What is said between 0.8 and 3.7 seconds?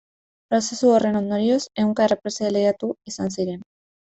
horren ondorioz, ehunka errepresaliatu izan ziren.